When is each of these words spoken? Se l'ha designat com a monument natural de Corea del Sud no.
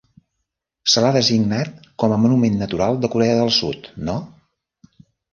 Se 0.93 1.01
l'ha 1.03 1.09
designat 1.17 1.75
com 2.03 2.15
a 2.15 2.17
monument 2.23 2.57
natural 2.61 2.97
de 3.03 3.11
Corea 3.17 3.35
del 3.41 3.53
Sud 3.59 3.91
no. 4.09 4.17